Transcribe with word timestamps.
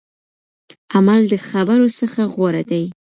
عمل 0.95 1.21
د 1.31 1.35
خبرو 1.49 1.87
څخه 1.99 2.21
غوره 2.33 2.63
دی. 2.71 2.83